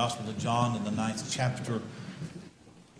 [0.00, 1.78] Gospel of John in the ninth chapter.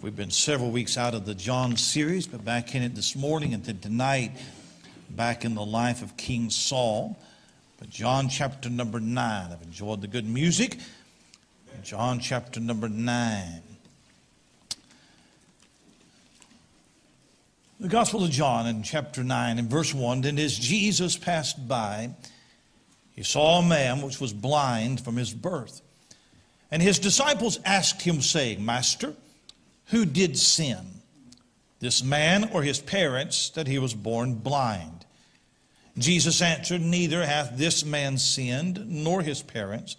[0.03, 3.55] We've been several weeks out of the John series, but back in it this morning
[3.55, 4.33] and then tonight,
[5.09, 7.19] back in the life of King Saul.
[7.79, 9.51] But John chapter number nine.
[9.51, 10.77] I've enjoyed the good music.
[11.83, 13.63] John chapter number nine.
[17.81, 22.11] The Gospel of John in chapter 9 in verse 1 Then as Jesus passed by,
[23.17, 25.81] he saw a man which was blind from his birth.
[26.71, 29.15] And his disciples asked him, saying, Master,
[29.87, 31.03] who did sin,
[31.81, 35.05] this man or his parents, that he was born blind?
[35.99, 39.97] Jesus answered, Neither hath this man sinned, nor his parents,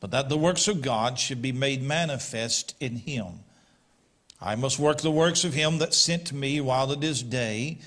[0.00, 3.40] but that the works of God should be made manifest in him.
[4.40, 7.78] I must work the works of him that sent me while it is day.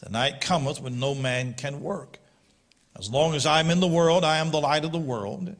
[0.00, 2.18] The night cometh when no man can work.
[2.98, 5.54] As long as I am in the world, I am the light of the world.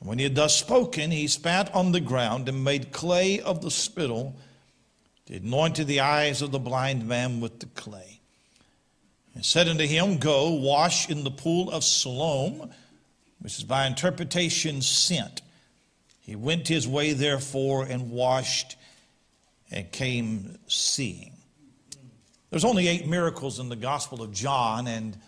[0.00, 3.62] And when he had thus spoken, he spat on the ground and made clay of
[3.62, 4.36] the spittle,
[5.26, 8.20] did anointed the eyes of the blind man with the clay.
[9.34, 12.70] And said unto him, Go, wash in the pool of Siloam,
[13.40, 15.42] which is by interpretation sent.
[16.20, 18.76] He went his way, therefore, and washed
[19.70, 21.32] and came seeing.
[22.50, 25.18] There's only eight miracles in the Gospel of John, and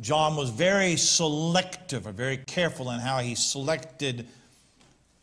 [0.00, 4.26] John was very selective or very careful in how he selected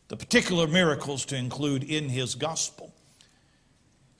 [0.08, 2.94] the particular miracles to include in his gospel.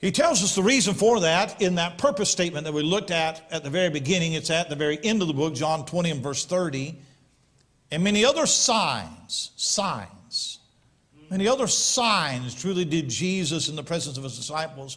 [0.00, 3.46] He tells us the reason for that in that purpose statement that we looked at
[3.50, 4.32] at the very beginning.
[4.32, 6.96] It's at the very end of the book, John 20 and verse 30.
[7.90, 10.60] And many other signs, signs,
[11.28, 14.96] many other signs truly did Jesus in the presence of his disciples,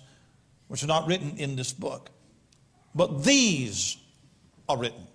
[0.68, 2.10] which are not written in this book.
[2.96, 3.98] But these
[4.70, 5.08] are written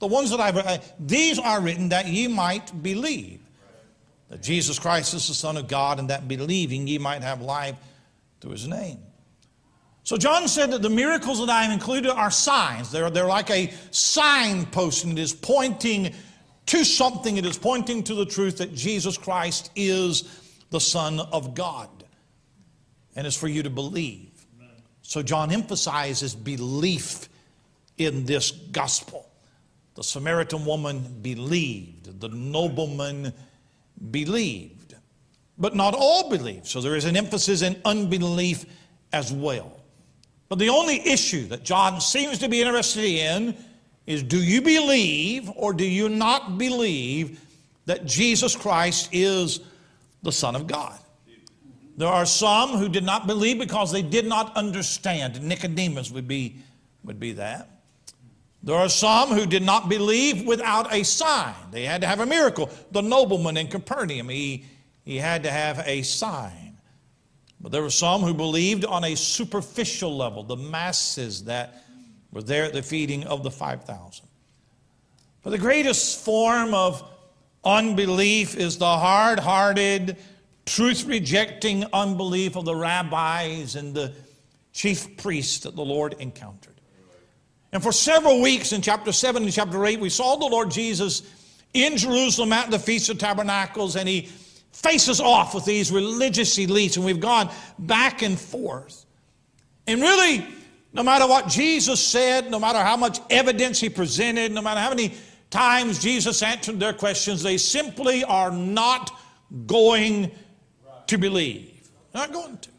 [0.00, 3.40] the ones that I've these are written that ye might believe
[4.28, 7.76] that Jesus Christ is the Son of God, and that believing ye might have life
[8.40, 8.98] through his name.
[10.04, 12.90] So John said that the miracles that I have included are signs.
[12.90, 16.14] They're, they're like a signpost, and it is pointing
[16.66, 17.36] to something.
[17.36, 20.24] It is pointing to the truth that Jesus Christ is
[20.70, 21.88] the Son of God.
[23.16, 24.30] And it's for you to believe.
[25.02, 27.28] So John emphasizes belief
[27.96, 29.27] in this gospel.
[29.98, 32.20] The Samaritan woman believed.
[32.20, 33.32] The nobleman
[34.12, 34.94] believed.
[35.58, 36.68] But not all believed.
[36.68, 38.64] So there is an emphasis in unbelief
[39.12, 39.80] as well.
[40.48, 43.56] But the only issue that John seems to be interested in
[44.06, 47.40] is do you believe or do you not believe
[47.86, 49.58] that Jesus Christ is
[50.22, 50.96] the Son of God?
[51.96, 55.42] There are some who did not believe because they did not understand.
[55.42, 56.58] Nicodemus would be,
[57.02, 57.77] would be that.
[58.62, 61.54] There are some who did not believe without a sign.
[61.70, 62.70] They had to have a miracle.
[62.90, 64.64] The nobleman in Capernaum, he,
[65.04, 66.78] he had to have a sign.
[67.60, 71.84] But there were some who believed on a superficial level, the masses that
[72.32, 74.26] were there at the feeding of the 5,000.
[75.42, 77.02] But the greatest form of
[77.64, 80.16] unbelief is the hard hearted,
[80.66, 84.12] truth rejecting unbelief of the rabbis and the
[84.72, 86.77] chief priests that the Lord encountered.
[87.72, 91.22] And for several weeks in chapter 7 and chapter 8, we saw the Lord Jesus
[91.74, 94.30] in Jerusalem at the Feast of Tabernacles, and he
[94.72, 99.04] faces off with these religious elites, and we've gone back and forth.
[99.86, 100.46] And really,
[100.92, 104.90] no matter what Jesus said, no matter how much evidence he presented, no matter how
[104.90, 105.14] many
[105.50, 109.18] times Jesus answered their questions, they simply are not
[109.66, 110.30] going
[111.06, 111.90] to believe.
[112.14, 112.70] Not going to.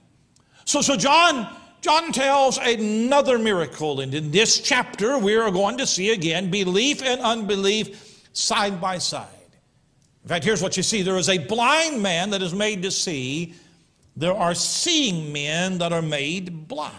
[0.65, 1.47] So, so John
[1.81, 7.01] John tells another miracle, and in this chapter, we are going to see again belief
[7.01, 9.27] and unbelief side by side.
[10.23, 12.91] In fact, here's what you see there is a blind man that is made to
[12.91, 13.53] see,
[14.17, 16.95] there are seeing men that are made blind.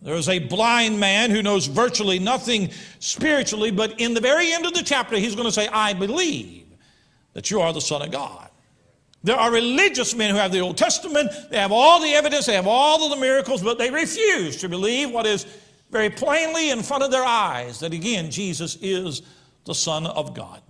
[0.00, 4.66] There is a blind man who knows virtually nothing spiritually, but in the very end
[4.66, 6.66] of the chapter, he's going to say, I believe
[7.34, 8.50] that you are the Son of God.
[9.24, 12.54] There are religious men who have the Old Testament, they have all the evidence, they
[12.54, 15.46] have all of the miracles, but they refuse to believe what is
[15.90, 19.22] very plainly in front of their eyes that again, Jesus is
[19.64, 20.60] the Son of God.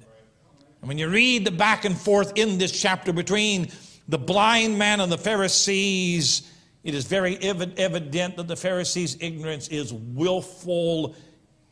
[0.80, 3.70] And when you read the back and forth in this chapter between
[4.08, 6.50] the blind man and the Pharisees,
[6.82, 11.14] it is very evident that the Pharisees' ignorance is willful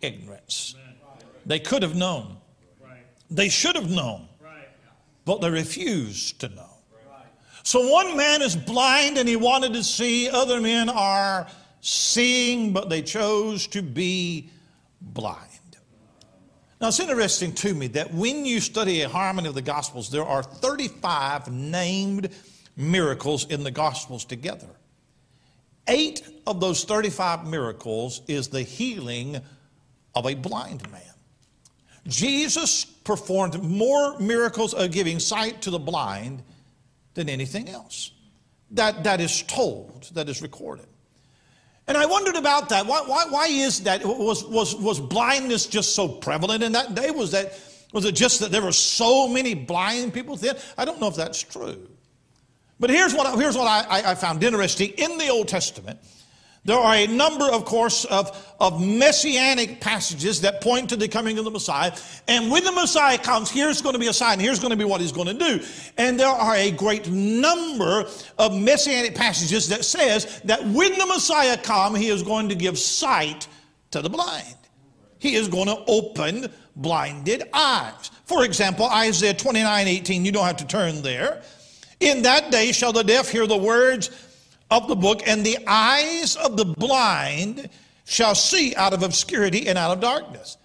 [0.01, 0.77] ignorance.
[1.45, 2.37] They could have known,
[3.29, 4.29] they should have known,
[5.25, 6.70] but they refused to know.
[7.63, 11.47] So one man is blind and he wanted to see, other men are
[11.81, 14.51] seeing, but they chose to be
[15.01, 15.47] blind.
[16.81, 20.25] Now, it's interesting to me that when you study a harmony of the Gospels, there
[20.25, 22.31] are 35 named
[22.75, 24.69] miracles in the Gospels together.
[25.87, 29.41] Eight of those 35 miracles is the healing
[30.15, 31.03] of a blind man.
[32.07, 36.43] Jesus performed more miracles of giving sight to the blind
[37.15, 38.13] than anything else.
[38.73, 40.87] That, that is told, that is recorded.
[41.89, 42.87] And I wondered about that.
[42.87, 44.05] Why, why, why is that?
[44.05, 47.11] Was, was, was blindness just so prevalent in that day?
[47.11, 47.59] Was, that,
[47.93, 50.57] was it just that there were so many blind people then?
[50.79, 51.89] I don't know if that's true.
[52.79, 54.91] But here's what, here's what I, I found interesting.
[54.91, 55.99] In the Old Testament,
[56.65, 61.39] there are a number, of course, of, of messianic passages that point to the coming
[61.39, 61.93] of the Messiah.
[62.29, 64.85] And when the Messiah comes, here's going to be a sign, here's going to be
[64.85, 65.65] what he's going to do.
[65.97, 68.05] And there are a great number
[68.39, 72.79] of messianic passages that says that when the Messiah comes, he is going to give
[72.79, 73.49] sight
[73.93, 74.57] to the blind.
[75.19, 78.11] He is going to open blinded eyes.
[78.27, 81.43] For example, Isaiah 29, 18, you don't have to turn there.
[82.01, 84.11] In that day shall the deaf hear the words
[84.71, 87.69] of the book, and the eyes of the blind
[88.05, 90.57] shall see out of obscurity and out of darkness.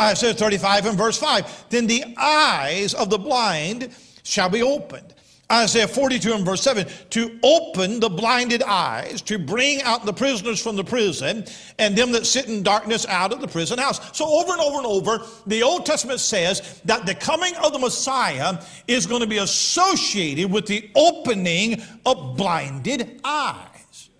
[0.00, 1.66] Isaiah 35 and verse 5.
[1.70, 5.13] Then the eyes of the blind shall be opened.
[5.52, 10.60] Isaiah 42 and verse 7 to open the blinded eyes, to bring out the prisoners
[10.60, 11.44] from the prison,
[11.78, 14.16] and them that sit in darkness out of the prison house.
[14.16, 17.78] So, over and over and over, the Old Testament says that the coming of the
[17.78, 24.10] Messiah is going to be associated with the opening of blinded eyes.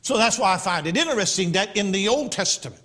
[0.00, 2.81] So, that's why I find it interesting that in the Old Testament,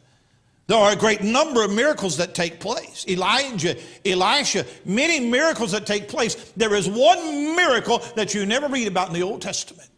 [0.67, 3.05] there are a great number of miracles that take place.
[3.07, 6.35] Elijah, Elisha, many miracles that take place.
[6.57, 9.89] There is one miracle that you never read about in the Old Testament,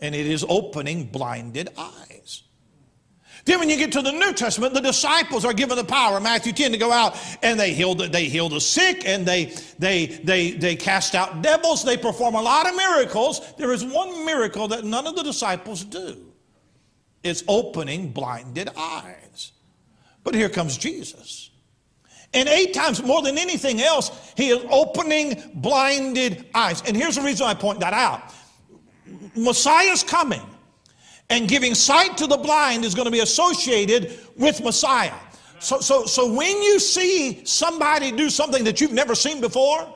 [0.00, 2.44] and it is opening blinded eyes.
[3.44, 6.52] Then when you get to the New Testament, the disciples are given the power, Matthew
[6.52, 9.46] 10, to go out and they heal the, they heal the sick and they,
[9.78, 11.84] they, they, they cast out devils.
[11.84, 13.40] They perform a lot of miracles.
[13.56, 16.32] There is one miracle that none of the disciples do.
[17.22, 19.52] It's opening blinded eyes.
[20.22, 21.50] But here comes Jesus.
[22.32, 26.82] And eight times more than anything else, he is opening blinded eyes.
[26.86, 28.22] And here's the reason I point that out
[29.34, 30.42] Messiah's coming,
[31.28, 35.14] and giving sight to the blind is going to be associated with Messiah.
[35.60, 39.86] So, so, so when you see somebody do something that you've never seen before,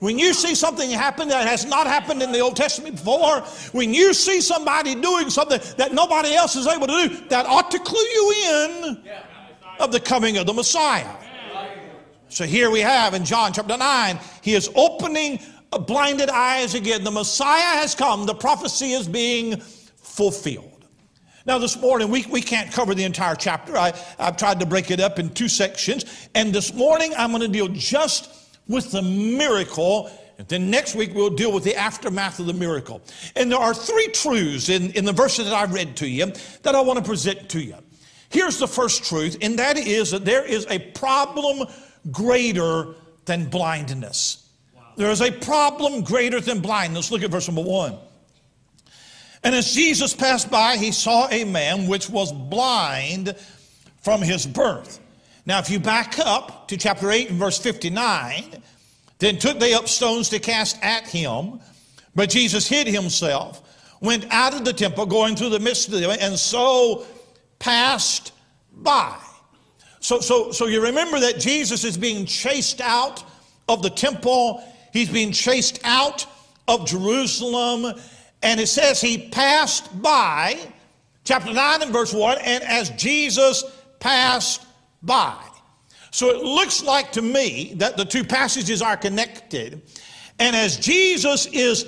[0.00, 3.40] when you see something happen that has not happened in the Old Testament before,
[3.72, 7.70] when you see somebody doing something that nobody else is able to do, that ought
[7.70, 9.02] to clue you in
[9.78, 11.14] of the coming of the Messiah.
[12.28, 15.38] So here we have in John chapter 9, he is opening
[15.78, 17.04] blinded eyes again.
[17.04, 20.72] The Messiah has come, the prophecy is being fulfilled.
[21.44, 23.76] Now, this morning, we, we can't cover the entire chapter.
[23.76, 26.28] I, I've tried to break it up in two sections.
[26.34, 30.10] And this morning, I'm going to deal just with the miracle.
[30.38, 33.00] And then next week, we'll deal with the aftermath of the miracle.
[33.36, 36.32] And there are three truths in, in the verses that I read to you
[36.62, 37.76] that I want to present to you.
[38.28, 41.66] Here's the first truth, and that is that there is a problem
[42.10, 42.94] greater
[43.24, 44.48] than blindness.
[44.96, 47.10] There is a problem greater than blindness.
[47.10, 47.98] Look at verse number one.
[49.44, 53.36] And as Jesus passed by, he saw a man which was blind
[54.02, 55.00] from his birth.
[55.44, 58.62] Now, if you back up to chapter 8 and verse 59,
[59.18, 61.60] then took they up stones to cast at him,
[62.14, 63.62] but Jesus hid himself,
[64.00, 67.06] went out of the temple, going through the midst of them, and so
[67.58, 68.32] passed
[68.72, 69.16] by.
[70.00, 73.24] So, so, so you remember that Jesus is being chased out
[73.68, 74.62] of the temple.
[74.92, 76.26] He's being chased out
[76.68, 77.98] of Jerusalem.
[78.42, 80.58] And it says he passed by,
[81.24, 83.64] chapter 9 and verse 1, and as Jesus
[83.98, 84.64] passed
[85.02, 85.36] by.
[86.10, 89.82] So it looks like to me that the two passages are connected.
[90.38, 91.84] And as Jesus is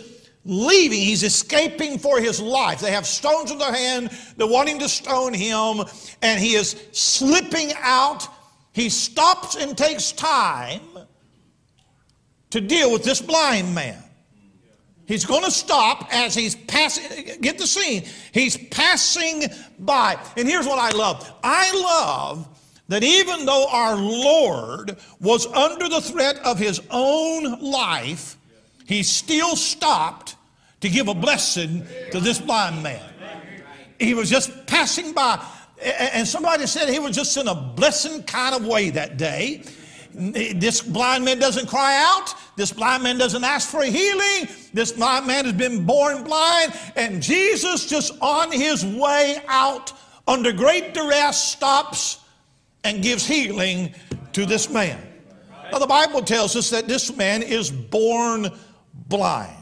[0.48, 0.98] leaving.
[0.98, 2.80] He's escaping for his life.
[2.80, 4.10] They have stones in their hand.
[4.36, 5.84] They're wanting to stone him,
[6.22, 8.26] and he is slipping out.
[8.72, 10.80] He stops and takes time
[12.50, 14.02] to deal with this blind man.
[15.06, 18.04] He's going to stop as he's passing, get the scene.
[18.32, 19.44] He's passing
[19.78, 20.18] by.
[20.36, 22.48] And here's what I love I love
[22.88, 28.36] that even though our Lord was under the threat of his own life,
[28.86, 30.36] he still stopped
[30.80, 33.02] to give a blessing to this blind man.
[33.98, 35.44] He was just passing by.
[35.80, 39.62] And somebody said he was just in a blessing kind of way that day.
[40.12, 42.34] This blind man doesn't cry out.
[42.56, 44.48] This blind man doesn't ask for healing.
[44.72, 46.72] This blind man has been born blind.
[46.96, 49.92] And Jesus, just on his way out
[50.26, 52.20] under great duress, stops
[52.82, 53.94] and gives healing
[54.32, 55.00] to this man.
[55.70, 58.48] Now, the Bible tells us that this man is born
[59.08, 59.57] blind.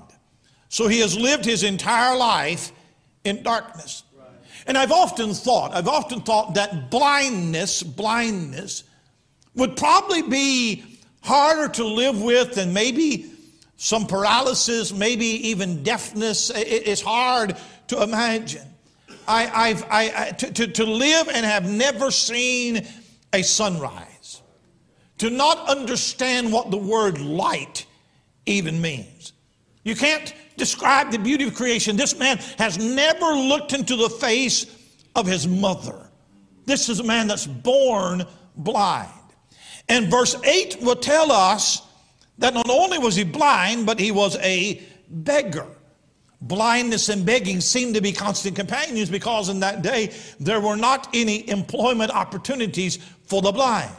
[0.68, 2.72] So he has lived his entire life
[3.24, 4.02] in darkness.
[4.66, 8.82] And I've often thought, I've often thought that blindness, blindness,
[9.54, 10.84] would probably be
[11.22, 13.30] harder to live with than maybe
[13.76, 16.50] some paralysis, maybe even deafness.
[16.54, 17.56] It's hard
[17.88, 18.66] to imagine.
[19.28, 22.86] I, have I, I to, to, to live and have never seen
[23.32, 24.42] a sunrise,
[25.18, 27.86] to not understand what the word light
[28.46, 29.32] even means.
[29.84, 31.96] You can't describe the beauty of creation.
[31.96, 34.66] This man has never looked into the face
[35.14, 36.10] of his mother.
[36.64, 38.24] This is a man that's born
[38.56, 39.10] blind.
[39.88, 41.82] And verse 8 will tell us
[42.38, 45.66] that not only was he blind, but he was a beggar.
[46.40, 51.08] Blindness and begging seemed to be constant companions because in that day there were not
[51.14, 53.90] any employment opportunities for the blind.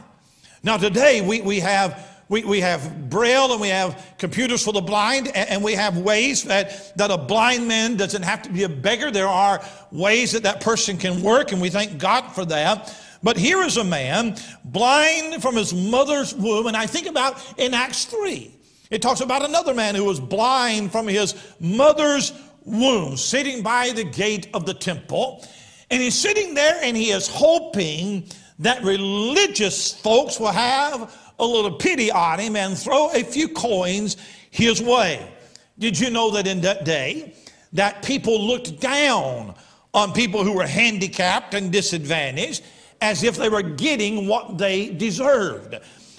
[0.62, 4.80] Now, today we, we have we, we have braille and we have computers for the
[4.80, 8.64] blind, and, and we have ways that, that a blind man doesn't have to be
[8.64, 9.10] a beggar.
[9.10, 12.94] There are ways that that person can work, and we thank God for that.
[13.22, 17.74] But here is a man blind from his mother's womb, and I think about in
[17.74, 18.54] Acts 3,
[18.90, 22.32] it talks about another man who was blind from his mother's
[22.64, 25.46] womb, sitting by the gate of the temple.
[25.90, 28.24] And he's sitting there and he is hoping
[28.58, 34.16] that religious folks will have a little pity on him and throw a few coins
[34.50, 35.26] his way.
[35.78, 37.34] Did you know that in that day
[37.72, 39.54] that people looked down
[39.94, 42.62] on people who were handicapped and disadvantaged
[43.00, 45.76] as if they were getting what they deserved?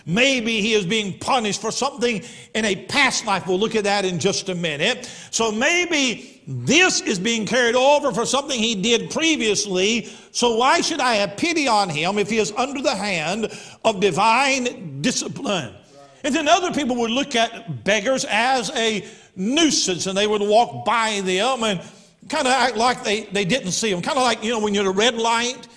[0.09, 2.23] Maybe he is being punished for something
[2.55, 3.45] in a past life.
[3.45, 5.05] We'll look at that in just a minute.
[5.29, 10.09] So maybe this is being carried over for something he did previously.
[10.31, 13.51] So why should I have pity on him if he is under the hand
[13.85, 15.75] of divine discipline?
[16.23, 20.85] And then other people would look at beggars as a nuisance and they would walk
[20.85, 21.81] by them and
[22.29, 24.01] kind of act like they, they didn't see them.
[24.01, 25.67] Kind of like, you know, when you're at a red light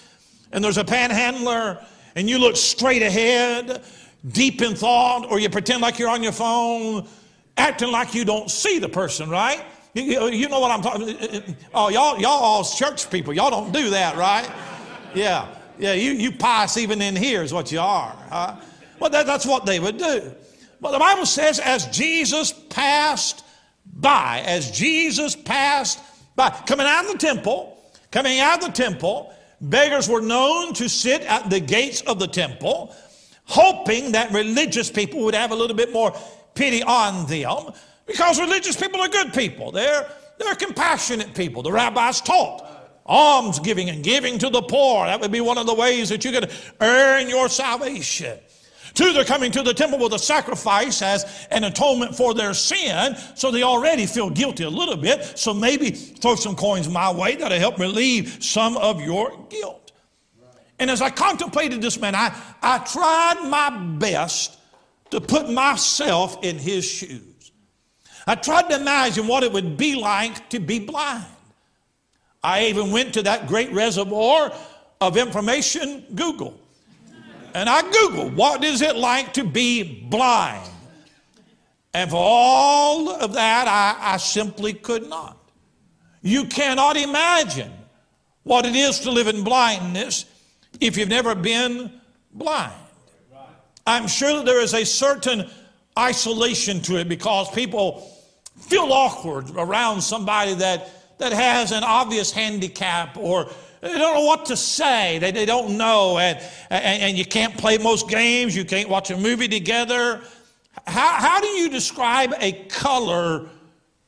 [0.52, 1.84] and there's a panhandler
[2.16, 3.82] and you look straight ahead
[4.26, 7.08] deep in thought, or you pretend like you're on your phone,
[7.56, 9.64] acting like you don't see the person, right?
[9.94, 13.34] You, you know what I'm talking uh, uh, uh, Oh, y'all, y'all all church people.
[13.34, 14.50] Y'all don't do that, right?
[15.14, 15.54] Yeah.
[15.78, 18.16] Yeah, you, you pious even in here is what you are.
[18.28, 18.56] Huh?
[18.98, 20.32] Well, that, that's what they would do.
[20.80, 23.44] But the Bible says, as Jesus passed
[23.84, 25.98] by, as Jesus passed
[26.36, 30.88] by, coming out of the temple, coming out of the temple, beggars were known to
[30.88, 32.94] sit at the gates of the temple
[33.52, 36.16] hoping that religious people would have a little bit more
[36.54, 37.72] pity on them
[38.06, 39.70] because religious people are good people.
[39.70, 41.62] They're, they're compassionate people.
[41.62, 42.66] The rabbis taught
[43.04, 45.04] alms giving and giving to the poor.
[45.04, 48.38] That would be one of the ways that you could earn your salvation.
[48.94, 53.16] Two, they're coming to the temple with a sacrifice as an atonement for their sin,
[53.34, 55.38] so they already feel guilty a little bit.
[55.38, 59.81] So maybe throw some coins my way that'll help relieve some of your guilt.
[60.82, 64.58] And as I contemplated this man, I, I tried my best
[65.10, 67.52] to put myself in his shoes.
[68.26, 71.24] I tried to imagine what it would be like to be blind.
[72.42, 74.52] I even went to that great reservoir
[75.00, 76.58] of information, Google.
[77.54, 80.68] And I Googled, what is it like to be blind?
[81.94, 85.38] And for all of that, I, I simply could not.
[86.22, 87.70] You cannot imagine
[88.42, 90.24] what it is to live in blindness
[90.86, 91.92] if you've never been
[92.32, 92.72] blind.
[93.86, 95.48] I'm sure that there is a certain
[95.98, 98.08] isolation to it because people
[98.56, 104.46] feel awkward around somebody that, that has an obvious handicap or they don't know what
[104.46, 105.18] to say.
[105.18, 106.18] They, they don't know.
[106.18, 106.38] And,
[106.70, 108.56] and, and you can't play most games.
[108.56, 110.20] You can't watch a movie together.
[110.86, 113.48] How, how do you describe a color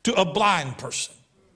[0.03, 1.13] to a blind person?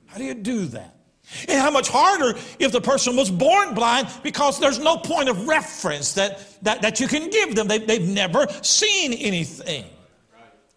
[0.08, 0.99] How do you do that?
[1.48, 5.48] And how much harder if the person was born blind because there's no point of
[5.48, 7.68] reference that, that, that you can give them.
[7.68, 9.86] They, they've never seen anything.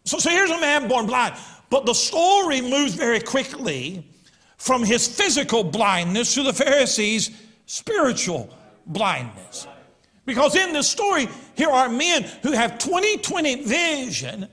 [0.04, 1.34] So, so here's a man born blind.
[1.70, 4.06] But the story moves very quickly
[4.58, 7.30] from his physical blindness to the Pharisees'
[7.66, 8.54] spiritual
[8.86, 9.66] blindness.
[10.24, 14.48] Because in this story, here are men who have 20 20 vision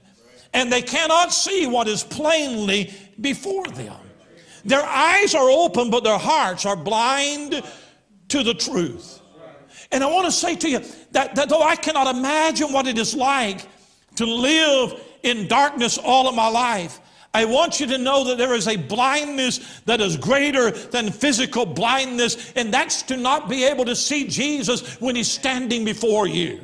[0.53, 2.91] and they cannot see what is plainly
[3.22, 3.96] before them.
[4.66, 7.62] Their eyes are open, but their hearts are blind
[8.30, 9.22] to the truth.
[9.92, 12.98] And I want to say to you that, that though I cannot imagine what it
[12.98, 13.66] is like
[14.16, 17.00] to live in darkness all of my life,
[17.34, 21.66] I want you to know that there is a blindness that is greater than physical
[21.66, 26.60] blindness, and that's to not be able to see Jesus when he's standing before you.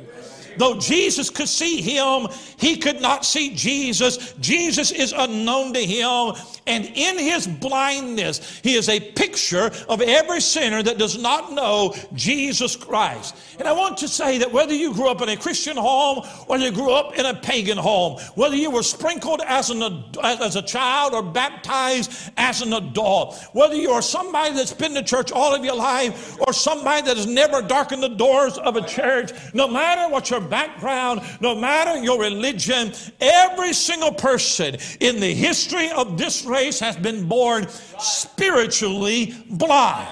[0.56, 4.32] Though Jesus could see him, he could not see Jesus.
[4.40, 6.34] Jesus is unknown to him.
[6.66, 11.94] And in his blindness, he is a picture of every sinner that does not know
[12.14, 13.36] Jesus Christ.
[13.58, 16.58] And I want to say that whether you grew up in a Christian home or
[16.58, 20.62] you grew up in a pagan home, whether you were sprinkled as, an, as a
[20.62, 25.54] child or baptized as an adult, whether you are somebody that's been to church all
[25.54, 29.68] of your life or somebody that has never darkened the doors of a church, no
[29.68, 36.16] matter what your background, no matter your religion, every single person in the history of
[36.16, 40.08] this race has been born spiritually blind.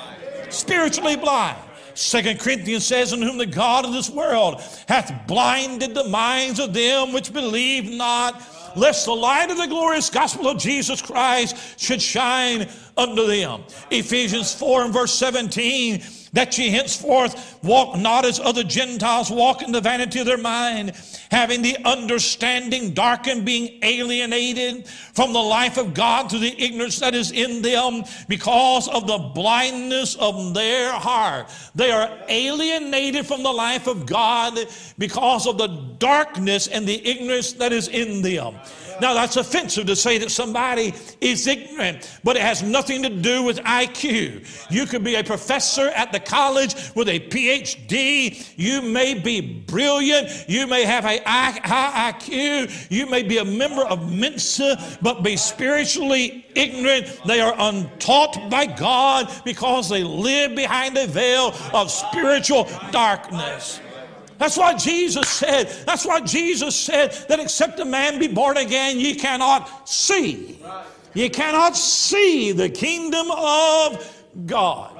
[0.50, 1.58] Spiritually blind.
[1.94, 6.74] Second Corinthians says, In whom the God of this world hath blinded the minds of
[6.74, 8.42] them which believe not,
[8.76, 13.62] lest the light of the glorious gospel of Jesus Christ should shine unto them.
[13.90, 16.02] Ephesians 4 and verse 17
[16.34, 20.92] that ye henceforth walk not as other Gentiles walk in the vanity of their mind,
[21.30, 27.14] having the understanding darkened, being alienated from the life of God through the ignorance that
[27.14, 31.48] is in them because of the blindness of their heart.
[31.74, 34.58] They are alienated from the life of God
[34.98, 38.56] because of the darkness and the ignorance that is in them.
[39.00, 43.42] Now, that's offensive to say that somebody is ignorant, but it has nothing to do
[43.42, 44.70] with IQ.
[44.70, 48.52] You could be a professor at the college with a PhD.
[48.56, 50.48] You may be brilliant.
[50.48, 52.90] You may have a high IQ.
[52.90, 57.20] You may be a member of Mensa, but be spiritually ignorant.
[57.26, 63.80] They are untaught by God because they live behind a veil of spiritual darkness.
[64.38, 68.98] That's why Jesus said, that's why Jesus said that except a man be born again,
[68.98, 70.60] ye cannot see.
[71.14, 74.90] You cannot see the kingdom of God.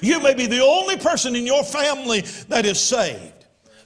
[0.00, 3.32] You may be the only person in your family that is saved.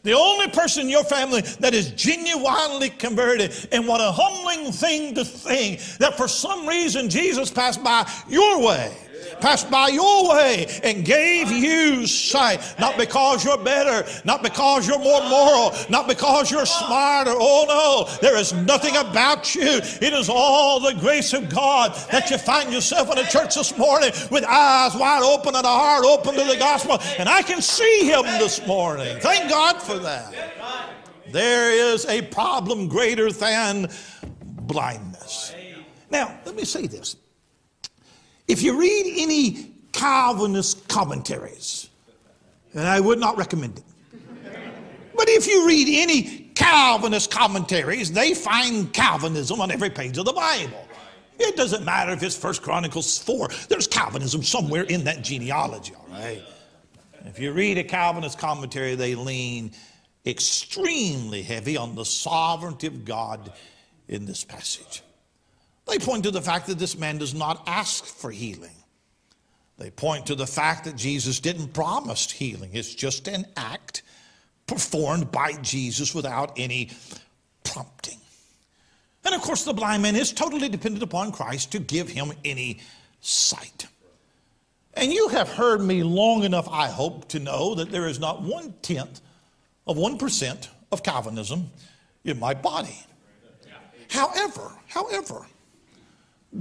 [0.04, 3.54] The only person in your family that is genuinely converted.
[3.70, 8.60] And what a humbling thing to think that for some reason Jesus passed by your
[8.64, 8.96] way
[9.42, 12.60] passed by your way and gave you sight.
[12.78, 17.34] Not because you're better, not because you're more moral, not because you're smarter.
[17.34, 19.80] Oh no, there is nothing about you.
[20.00, 23.76] It is all the grace of God that you find yourself in a church this
[23.76, 26.98] morning with eyes wide open and a heart open to the gospel.
[27.18, 29.18] And I can see Him this morning.
[29.20, 30.32] Thank God for that.
[31.28, 33.88] There is a problem greater than
[34.42, 35.54] blindness.
[36.10, 37.16] Now, let me say this.
[38.48, 41.88] If you read any Calvinist commentaries,
[42.74, 43.84] and I would not recommend it,
[45.14, 50.32] but if you read any Calvinist commentaries, they find Calvinism on every page of the
[50.32, 50.86] Bible.
[51.38, 56.06] It doesn't matter if it's First Chronicles 4, there's Calvinism somewhere in that genealogy, all
[56.10, 56.42] right?
[57.24, 59.72] If you read a Calvinist commentary, they lean
[60.26, 63.52] extremely heavy on the sovereignty of God
[64.08, 65.02] in this passage.
[65.86, 68.76] They point to the fact that this man does not ask for healing.
[69.78, 72.70] They point to the fact that Jesus didn't promise healing.
[72.72, 74.02] It's just an act
[74.66, 76.90] performed by Jesus without any
[77.64, 78.18] prompting.
[79.24, 82.80] And of course, the blind man is totally dependent upon Christ to give him any
[83.20, 83.86] sight.
[84.94, 88.42] And you have heard me long enough, I hope, to know that there is not
[88.42, 89.20] one tenth
[89.86, 91.70] of 1% of Calvinism
[92.24, 92.98] in my body.
[94.10, 95.46] However, however,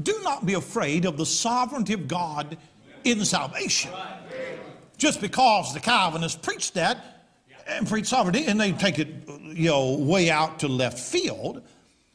[0.03, 2.57] do not be afraid of the sovereignty of God
[3.03, 3.91] in salvation.
[4.97, 7.27] Just because the Calvinists preach that
[7.67, 9.07] and preach sovereignty and they take it,
[9.41, 11.61] you know, way out to left field.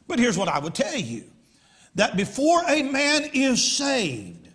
[0.07, 1.23] But here's what I would tell you
[1.95, 4.49] that before a man is saved,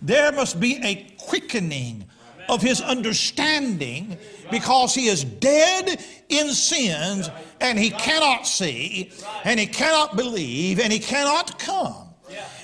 [0.00, 2.04] there must be a quickening
[2.48, 4.18] of his understanding
[4.50, 9.12] because he is dead in sins and he cannot see
[9.44, 12.01] and he cannot believe and he cannot come.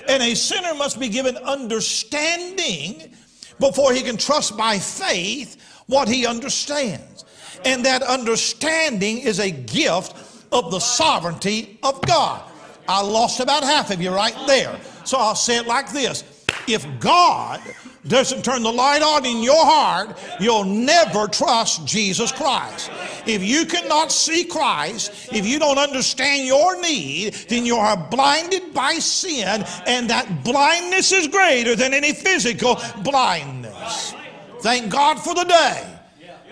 [0.09, 3.15] And a sinner must be given understanding
[3.59, 7.25] before he can trust by faith what he understands.
[7.63, 10.15] And that understanding is a gift
[10.51, 12.41] of the sovereignty of God.
[12.87, 14.75] I lost about half of you right there.
[15.05, 16.23] So I'll say it like this
[16.67, 17.61] If God
[18.07, 22.89] doesn't turn the light on in your heart, you'll never trust Jesus Christ.
[23.25, 28.73] If you cannot see Christ, if you don't understand your need, then you are blinded
[28.73, 34.13] by sin, and that blindness is greater than any physical blindness.
[34.61, 35.99] Thank God for the day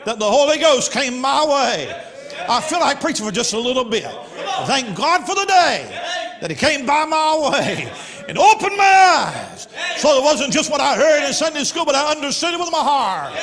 [0.05, 2.03] that the Holy Ghost came my way.
[2.49, 4.09] I feel like preaching for just a little bit.
[4.65, 7.91] Thank God for the day that He came by my way
[8.27, 9.67] and opened my eyes.
[9.97, 12.71] So it wasn't just what I heard in Sunday school, but I understood it with
[12.71, 13.33] my heart.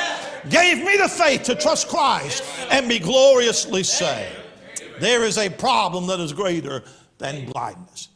[0.50, 4.36] gave me the faith to trust Christ and be gloriously saved.
[5.00, 6.82] There is a problem that is greater
[7.18, 8.08] than blindness.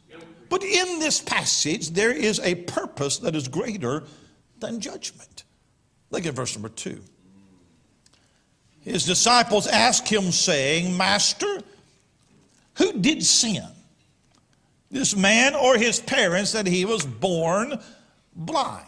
[0.49, 4.03] But in this passage, there is a purpose that is greater
[4.59, 5.43] than judgment.
[6.09, 7.01] Look at verse number two.
[8.81, 11.61] His disciples asked him, saying, Master,
[12.75, 13.67] who did sin?
[14.91, 17.79] This man or his parents that he was born
[18.35, 18.85] blind?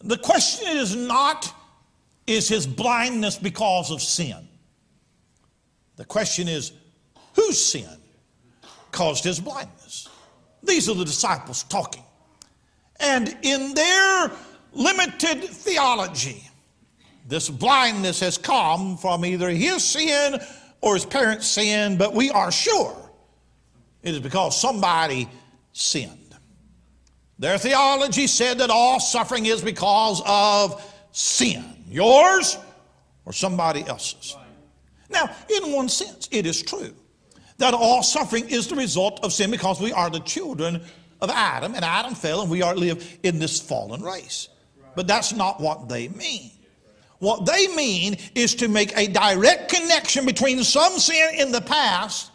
[0.00, 1.54] The question is not,
[2.26, 4.48] is his blindness because of sin?
[5.96, 6.72] The question is,
[7.34, 7.88] whose sin
[8.90, 10.08] caused his blindness?
[10.62, 12.04] These are the disciples talking.
[13.00, 14.30] And in their
[14.72, 16.48] limited theology,
[17.26, 20.40] this blindness has come from either his sin
[20.80, 23.01] or his parents' sin, but we are sure
[24.02, 25.28] it is because somebody
[25.72, 26.18] sinned.
[27.38, 31.64] Their theology said that all suffering is because of sin.
[31.88, 32.56] Yours
[33.24, 34.36] or somebody else's.
[35.10, 36.94] Now, in one sense, it is true
[37.58, 40.82] that all suffering is the result of sin because we are the children
[41.20, 44.48] of Adam, and Adam fell, and we are live in this fallen race.
[44.96, 46.50] But that's not what they mean.
[47.20, 52.31] What they mean is to make a direct connection between some sin in the past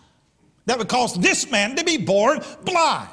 [0.68, 3.10] that would cause this man to be born blind.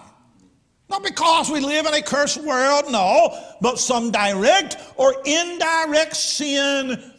[0.90, 7.12] Not because we live in a cursed world, no, but some direct or indirect sin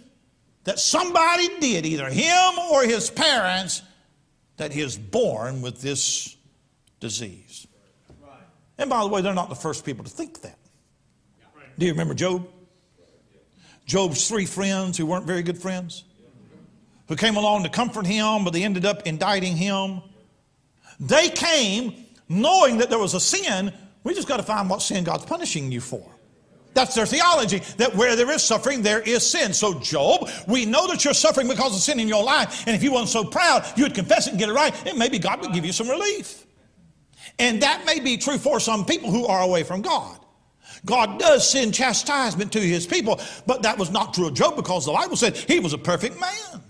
[0.65, 3.81] that somebody did, either him or his parents,
[4.57, 6.35] that he is born with this
[6.99, 7.65] disease.
[8.77, 10.59] And by the way, they're not the first people to think that.
[11.79, 12.47] Do you remember Job?
[13.85, 16.03] Job's three friends who weren't very good friends,
[17.07, 20.01] who came along to comfort him, but they ended up indicting him.
[20.99, 23.73] They came knowing that there was a sin.
[24.03, 26.11] We just got to find what sin God's punishing you for.
[26.75, 29.53] That's their theology, that where there is suffering, there is sin.
[29.53, 32.67] So, Job, we know that you're suffering because of sin in your life.
[32.67, 34.99] And if you weren't so proud, you would confess it and get it right, and
[34.99, 36.45] maybe God would give you some relief.
[37.39, 40.19] And that may be true for some people who are away from God.
[40.85, 44.85] God does send chastisement to his people, but that was not true of Job because
[44.85, 46.61] the Bible said he was a perfect man.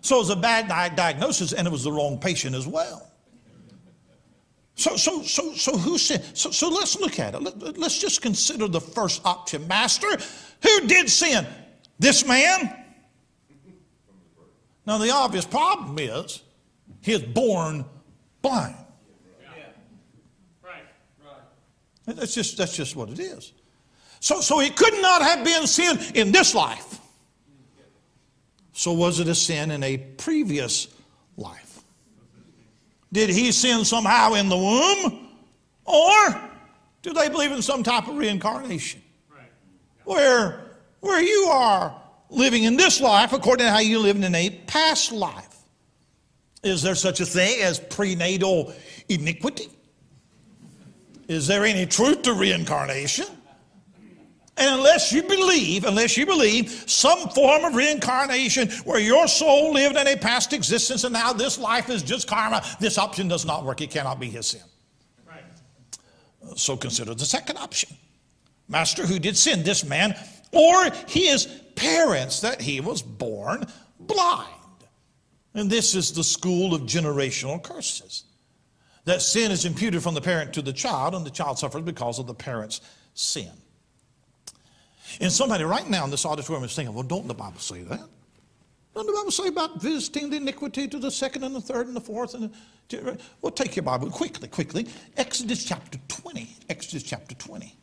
[0.00, 3.07] So it was a bad diagnosis and it was the wrong patient as well.
[4.78, 6.24] So, so, so, so who said?
[6.36, 7.42] So, so let's look at it.
[7.42, 9.66] Let, let's just consider the first option.
[9.66, 10.06] Master,
[10.62, 11.44] who did sin?
[11.98, 12.84] This man?
[14.86, 16.42] Now, the obvious problem is
[17.02, 17.84] he is born
[18.40, 18.76] blind.
[22.06, 23.52] That's just, that's just what it is.
[24.20, 27.00] So, so it could not have been sin in this life.
[28.72, 30.86] So was it a sin in a previous
[31.36, 31.67] life?
[33.12, 35.28] Did he sin somehow in the womb?
[35.84, 36.40] Or
[37.02, 39.02] do they believe in some type of reincarnation?
[40.04, 40.60] Where,
[41.00, 41.94] where you are
[42.30, 45.44] living in this life according to how you lived in a past life.
[46.62, 48.74] Is there such a thing as prenatal
[49.08, 49.68] iniquity?
[51.28, 53.26] Is there any truth to reincarnation?
[54.58, 59.96] And unless you believe, unless you believe some form of reincarnation where your soul lived
[59.96, 63.64] in a past existence and now this life is just karma, this option does not
[63.64, 63.80] work.
[63.80, 64.62] It cannot be his sin.
[65.26, 65.44] Right.
[66.56, 67.96] So consider the second option.
[68.68, 69.62] Master, who did sin?
[69.62, 70.14] This man
[70.52, 73.64] or his parents that he was born
[74.00, 74.48] blind.
[75.54, 78.24] And this is the school of generational curses.
[79.04, 82.18] That sin is imputed from the parent to the child, and the child suffers because
[82.18, 82.80] of the parent's
[83.14, 83.50] sin.
[85.20, 88.00] And somebody right now in this auditorium is thinking, well, don't the Bible say that?
[88.94, 91.94] Don't the Bible say about visiting the iniquity to the second and the third and
[91.94, 92.34] the fourth?
[92.34, 92.52] And
[92.88, 94.88] the, well, take your Bible quickly, quickly.
[95.16, 96.56] Exodus chapter 20.
[96.68, 97.74] Exodus chapter 20.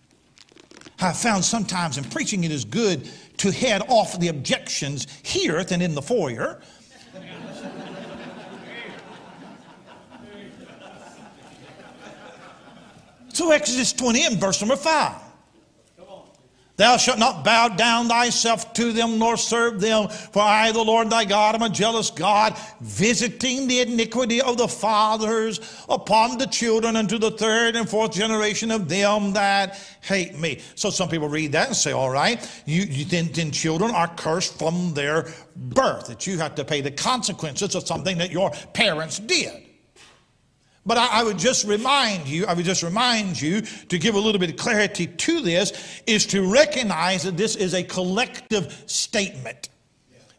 [0.99, 5.81] I found sometimes in preaching it is good to head off the objections here than
[5.81, 6.61] in the foyer.
[13.33, 15.24] so Exodus 20 and verse number 5.
[16.77, 21.09] Thou shalt not bow down thyself to them nor serve them, for I, the Lord
[21.09, 26.97] thy God, am a jealous God, visiting the iniquity of the fathers upon the children
[26.97, 30.59] unto the third and fourth generation of them that hate me.
[30.75, 34.13] So some people read that and say, all right, you, you then, then children are
[34.15, 38.51] cursed from their birth, that you have to pay the consequences of something that your
[38.73, 39.64] parents did.
[40.85, 44.19] But I, I, would just remind you, I would just remind you to give a
[44.19, 49.69] little bit of clarity to this, is to recognize that this is a collective statement.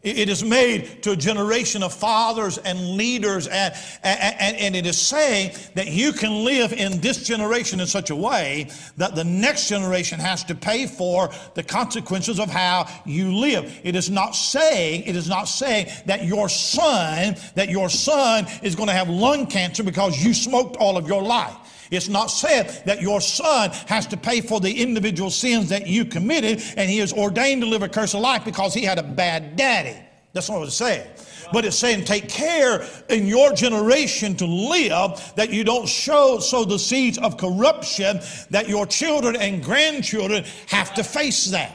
[0.09, 4.99] It is made to a generation of fathers and leaders, and, and, and, it is
[4.99, 9.69] saying that you can live in this generation in such a way that the next
[9.69, 13.79] generation has to pay for the consequences of how you live.
[13.83, 18.75] It is not saying, it is not saying that your son, that your son is
[18.75, 21.55] going to have lung cancer because you smoked all of your life.
[21.91, 26.05] It's not said that your son has to pay for the individual sins that you
[26.05, 29.03] committed and he is ordained to live a curse of life because he had a
[29.03, 29.97] bad daddy.
[30.33, 31.07] That's not what it's saying.
[31.53, 36.65] But it's saying take care in your generation to live that you don't show sow
[36.65, 38.19] the seeds of corruption
[38.49, 41.73] that your children and grandchildren have to face that.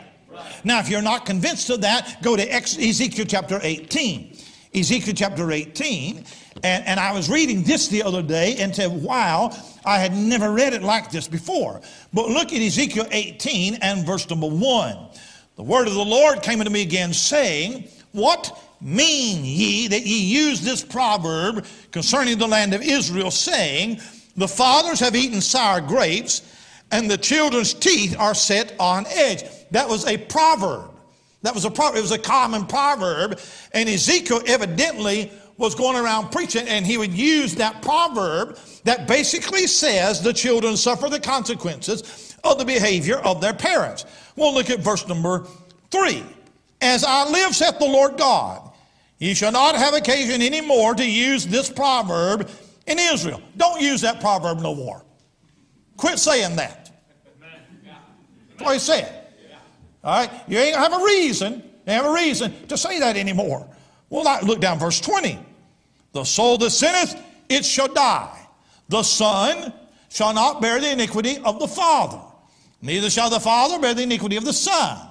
[0.64, 4.36] Now, if you're not convinced of that, go to Ezekiel chapter 18.
[4.74, 6.24] Ezekiel chapter 18.
[6.62, 9.50] And, and I was reading this the other day and said, wow,
[9.84, 11.80] I had never read it like this before.
[12.12, 14.96] But look at Ezekiel 18 and verse number 1.
[15.56, 20.18] The word of the Lord came unto me again, saying, What mean ye that ye
[20.18, 24.00] use this proverb concerning the land of Israel, saying,
[24.36, 26.42] The fathers have eaten sour grapes,
[26.90, 29.44] and the children's teeth are set on edge?
[29.70, 30.90] That was a proverb.
[31.42, 31.98] That was a proverb.
[31.98, 33.38] It was a common proverb.
[33.72, 39.66] And Ezekiel evidently was going around preaching, and he would use that proverb that basically
[39.66, 44.04] says the children suffer the consequences of the behavior of their parents.
[44.36, 45.46] We'll look at verse number
[45.90, 46.24] three.
[46.80, 48.70] As I live, saith the Lord God,
[49.18, 52.50] ye shall not have occasion any more to use this proverb
[52.86, 53.40] in Israel.
[53.56, 55.04] Don't use that proverb no more.
[55.96, 56.90] Quit saying that.
[58.50, 59.26] That's what he said.
[60.02, 60.30] All right?
[60.48, 63.68] You ain't have a reason, you have a reason to say that anymore.
[64.12, 65.38] Well, look down verse 20.
[66.12, 68.38] The soul that sinneth, it shall die.
[68.90, 69.72] The son
[70.10, 72.20] shall not bear the iniquity of the father,
[72.82, 75.08] neither shall the father bear the iniquity of the son.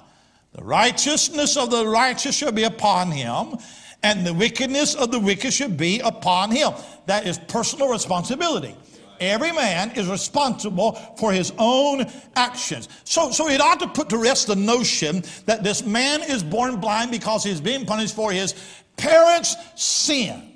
[0.53, 3.57] The righteousness of the righteous shall be upon him,
[4.03, 6.73] and the wickedness of the wicked shall be upon him.
[7.07, 8.75] That is personal responsibility.
[9.21, 12.89] Every man is responsible for his own actions.
[13.03, 16.79] So, so it ought to put to rest the notion that this man is born
[16.79, 18.55] blind because he's being punished for his
[18.97, 20.51] parents' sin.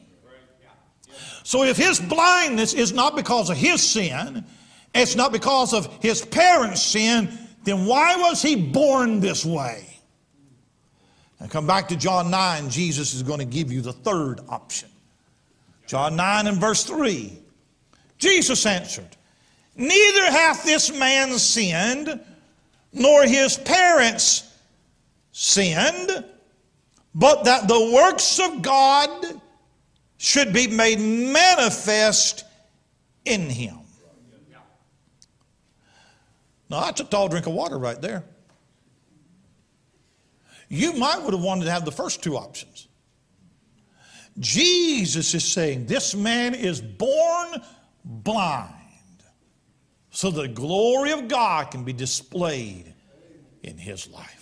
[1.43, 4.43] So if his blindness is not because of his sin,
[4.95, 9.99] it's not because of his parents' sin, then why was he born this way?
[11.39, 14.89] Now come back to John 9, Jesus is going to give you the third option.
[15.85, 17.37] John 9 and verse 3.
[18.17, 19.15] Jesus answered,
[19.75, 22.19] Neither hath this man sinned,
[22.93, 24.51] nor his parents
[25.31, 26.25] sinned,
[27.15, 29.41] but that the works of God
[30.17, 32.43] should be made manifest
[33.23, 33.79] in him.
[36.69, 38.23] Now, that's a tall drink of water right there.
[40.67, 42.87] You might would have wanted to have the first two options.
[44.39, 47.61] Jesus is saying this man is born
[48.03, 48.73] blind
[50.09, 52.93] so the glory of God can be displayed
[53.63, 54.34] in his life.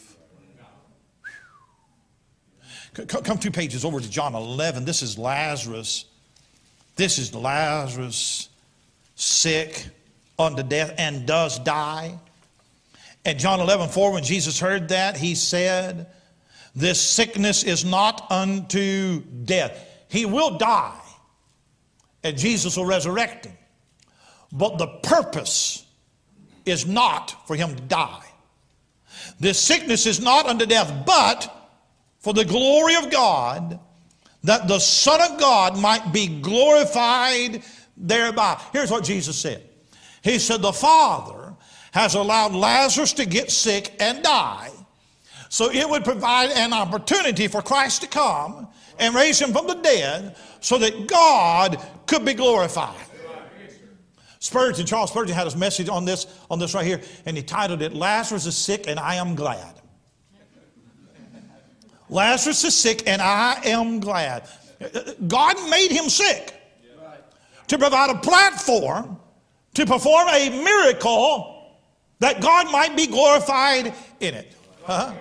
[2.93, 4.85] Come two pages over to John 11.
[4.85, 6.05] This is Lazarus.
[6.95, 8.49] This is Lazarus,
[9.15, 9.87] sick
[10.37, 12.19] unto death and does die.
[13.25, 16.07] And John 11, 4, when Jesus heard that, he said,
[16.75, 19.87] This sickness is not unto death.
[20.09, 20.99] He will die,
[22.23, 23.57] and Jesus will resurrect him.
[24.51, 25.85] But the purpose
[26.65, 28.25] is not for him to die.
[29.39, 31.62] This sickness is not unto death, but
[32.23, 33.79] for the glory of God,
[34.43, 37.61] that the Son of God might be glorified
[37.97, 38.59] thereby.
[38.71, 39.61] Here's what Jesus said
[40.23, 41.53] He said, The Father
[41.91, 44.71] has allowed Lazarus to get sick and die,
[45.49, 49.75] so it would provide an opportunity for Christ to come and raise him from the
[49.75, 52.95] dead so that God could be glorified.
[54.39, 57.81] Spurgeon, Charles Spurgeon had his message on this, on this right here, and he titled
[57.81, 59.82] it, Lazarus is sick and I am glad.
[62.09, 64.47] Lazarus is sick, and I am glad.
[65.27, 66.53] God made him sick
[67.67, 69.19] to provide a platform
[69.73, 71.77] to perform a miracle
[72.19, 74.55] that God might be glorified in it.
[74.85, 75.13] Uh-huh.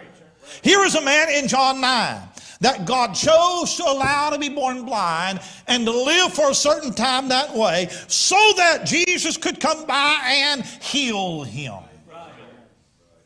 [0.63, 2.21] Here is a man in John 9
[2.61, 6.93] that God chose to allow to be born blind and to live for a certain
[6.93, 11.75] time that way so that Jesus could come by and heal him.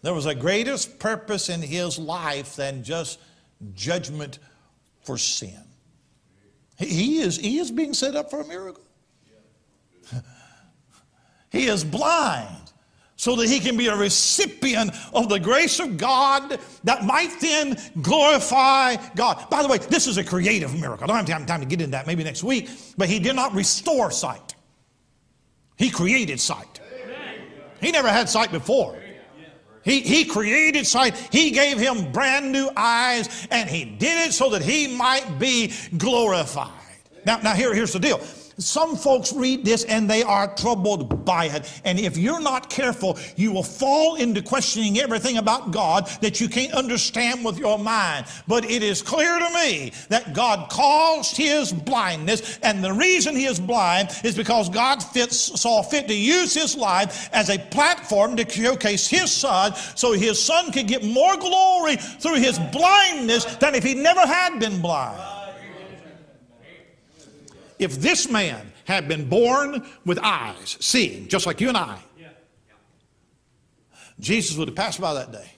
[0.02, 3.18] There was a greatest purpose in his life than just
[3.74, 4.38] judgment
[5.02, 5.60] for sin.
[6.78, 8.84] He is, he is being set up for a miracle.
[11.50, 12.66] he is blind
[13.16, 17.34] so so that he can be a recipient of the grace of God that might
[17.40, 19.48] then glorify God.
[19.48, 21.04] By the way, this is a creative miracle.
[21.04, 23.54] I don't have time to get into that maybe next week, but he did not
[23.54, 24.54] restore sight,
[25.76, 26.80] he created sight.
[27.80, 28.96] He never had sight before.
[29.86, 31.16] He, he created sight.
[31.30, 35.72] He gave him brand new eyes, and he did it so that he might be
[35.96, 36.72] glorified.
[37.24, 38.20] Now, now here, here's the deal.
[38.58, 41.70] Some folks read this and they are troubled by it.
[41.84, 46.48] And if you're not careful, you will fall into questioning everything about God that you
[46.48, 48.24] can't understand with your mind.
[48.48, 52.58] But it is clear to me that God caused his blindness.
[52.62, 56.74] And the reason he is blind is because God fits, saw fit to use his
[56.74, 61.96] life as a platform to showcase his son so his son could get more glory
[61.96, 65.35] through his blindness than if he never had been blind.
[67.78, 71.98] If this man had been born with eyes, seeing, just like you and I,
[74.18, 75.50] Jesus would have passed by that day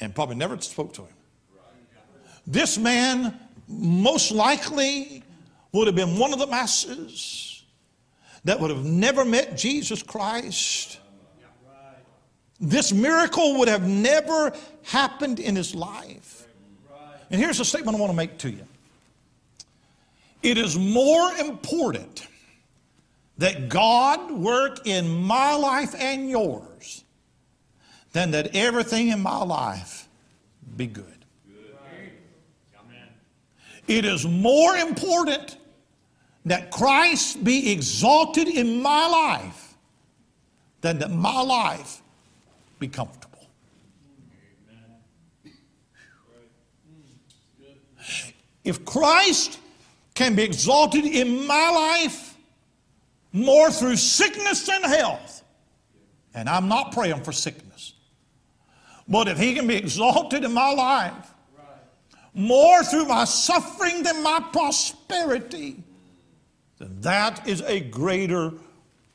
[0.00, 1.14] and probably never spoke to him.
[2.46, 5.22] This man most likely
[5.72, 7.64] would have been one of the masses
[8.44, 11.00] that would have never met Jesus Christ.
[12.60, 14.52] This miracle would have never
[14.84, 16.46] happened in his life.
[17.30, 18.66] And here's a statement I want to make to you.
[20.46, 22.24] It is more important
[23.38, 27.02] that God work in my life and yours
[28.12, 30.08] than that everything in my life
[30.76, 31.24] be good.
[33.88, 35.56] It is more important
[36.44, 39.74] that Christ be exalted in my life
[40.80, 42.02] than that my life
[42.78, 43.48] be comfortable.
[48.62, 49.58] If Christ
[50.16, 52.36] can be exalted in my life
[53.32, 55.44] more through sickness than health.
[56.34, 57.92] And I'm not praying for sickness.
[59.06, 61.34] But if He can be exalted in my life
[62.34, 65.82] more through my suffering than my prosperity,
[66.78, 68.52] then that is a greater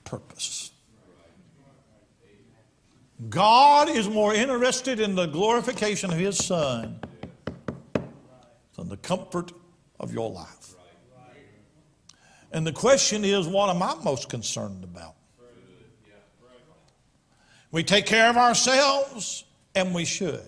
[0.04, 0.72] purpose.
[3.30, 7.00] God is more interested in the glorification of His Son
[8.76, 9.52] than the comfort
[10.00, 10.61] of your life.
[12.52, 15.16] And the question is, what am I most concerned about?
[17.72, 20.42] We take care of ourselves, and we should.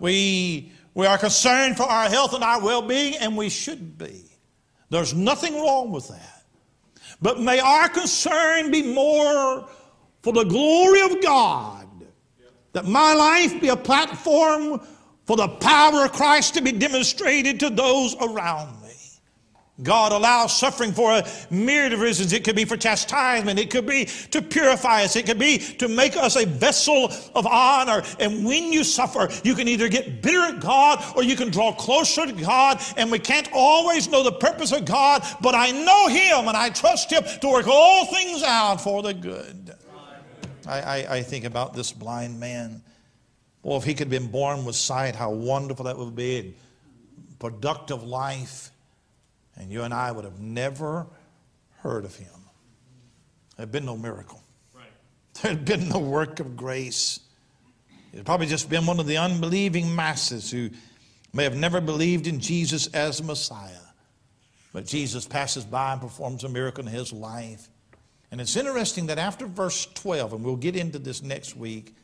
[0.00, 4.24] We, we are concerned for our health and our well being, and we should be.
[4.90, 6.44] There's nothing wrong with that.
[7.20, 9.68] But may our concern be more
[10.22, 11.86] for the glory of God,
[12.72, 14.80] that my life be a platform
[15.24, 18.87] for the power of Christ to be demonstrated to those around me.
[19.82, 22.32] God allows suffering for a myriad of reasons.
[22.32, 23.60] It could be for chastisement.
[23.60, 25.14] It could be to purify us.
[25.14, 28.02] It could be to make us a vessel of honor.
[28.18, 31.72] And when you suffer, you can either get bitter at God or you can draw
[31.72, 32.82] closer to God.
[32.96, 36.70] And we can't always know the purpose of God, but I know Him and I
[36.70, 39.74] trust Him to work all things out for the good.
[40.66, 42.82] I, I, I think about this blind man.
[43.62, 46.54] Well, if he could have been born with sight, how wonderful that would be.
[47.38, 48.70] Productive life
[49.58, 51.06] and you and I would have never
[51.78, 52.28] heard of him.
[53.56, 54.42] There had been no miracle.
[54.74, 54.84] Right.
[55.42, 57.20] There had been no work of grace.
[58.12, 60.70] It had probably just been one of the unbelieving masses who
[61.32, 63.74] may have never believed in Jesus as Messiah.
[64.72, 67.68] But Jesus passes by and performs a miracle in his life.
[68.30, 71.94] And it's interesting that after verse 12, and we'll get into this next week,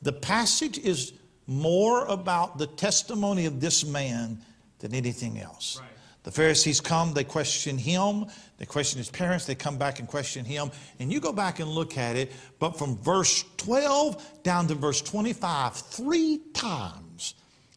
[0.00, 1.12] the passage is
[1.46, 4.38] more about the testimony of this man
[4.78, 5.78] than anything else.
[5.80, 5.91] Right.
[6.24, 8.26] The Pharisees come, they question him,
[8.58, 10.70] they question his parents, they come back and question him.
[11.00, 15.00] And you go back and look at it, but from verse 12 down to verse
[15.00, 17.34] 25, three times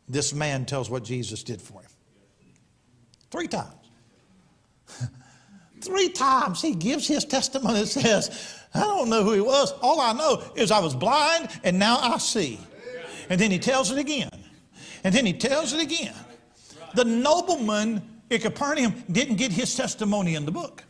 [0.07, 1.89] this man tells what Jesus did for him.
[3.31, 3.73] Three times.
[5.81, 9.71] three times he gives his testimony and says, I don't know who he was.
[9.81, 12.59] All I know is I was blind and now I see.
[13.29, 14.29] And then he tells it again.
[15.03, 16.13] And then he tells it again.
[16.93, 20.83] The nobleman at Capernaum didn't get his testimony in the book.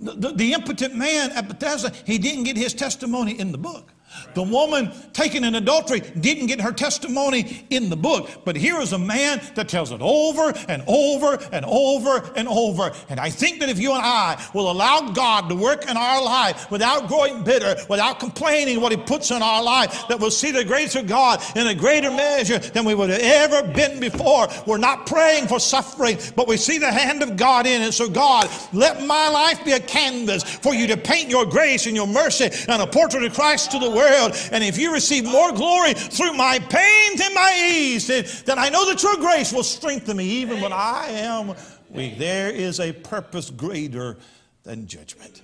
[0.00, 3.92] The, the, the, impotent man at Bethesda, he didn't get his testimony in the book.
[4.34, 8.92] The woman taken in adultery didn't get her testimony in the book, but here is
[8.92, 12.92] a man that tells it over and over and over and over.
[13.08, 16.22] And I think that if you and I will allow God to work in our
[16.22, 20.50] life without growing bitter, without complaining what He puts in our life, that we'll see
[20.50, 24.48] the grace of God in a greater measure than we would have ever been before.
[24.66, 27.92] We're not praying for suffering, but we see the hand of God in it.
[27.92, 31.96] So, God, let my life be a canvas for you to paint your grace and
[31.96, 34.07] your mercy and a portrait of Christ to the world.
[34.52, 38.68] And if you receive more glory through my pain and my ease, then, then I
[38.68, 41.54] know that your grace will strengthen me even when I am
[41.90, 42.18] weak.
[42.18, 44.18] There is a purpose greater
[44.64, 45.42] than judgment.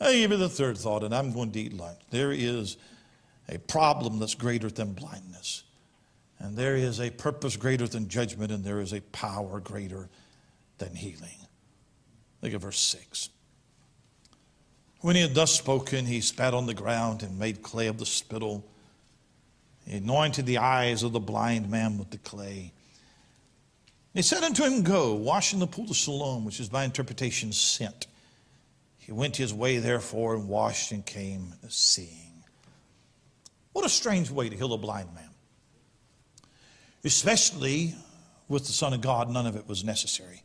[0.00, 1.98] I give you the third thought, and I'm going to eat lunch.
[2.10, 2.76] There is
[3.48, 5.62] a problem that's greater than blindness.
[6.38, 10.08] And there is a purpose greater than judgment, and there is a power greater
[10.78, 11.38] than healing.
[12.42, 13.30] Look at verse 6.
[15.04, 18.06] When he had thus spoken, he spat on the ground and made clay of the
[18.06, 18.64] spittle.
[19.86, 22.72] He anointed the eyes of the blind man with the clay.
[24.14, 27.52] He said unto him, Go, wash in the pool of Siloam, which is by interpretation
[27.52, 28.06] sent.
[28.96, 32.42] He went his way, therefore, and washed and came seeing.
[33.74, 35.28] What a strange way to heal a blind man.
[37.04, 37.94] Especially
[38.48, 40.42] with the Son of God, none of it was necessary.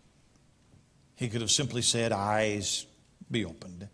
[1.16, 2.86] He could have simply said, Eyes
[3.32, 3.88] be opened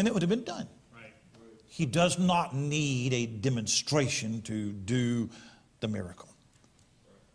[0.00, 0.66] and it would have been done.
[0.94, 1.12] Right.
[1.66, 5.28] He does not need a demonstration to do
[5.80, 6.28] the miracle.